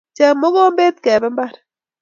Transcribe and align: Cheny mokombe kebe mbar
Cheny 0.15 0.37
mokombe 0.39 0.85
kebe 1.03 1.27
mbar 1.33 1.53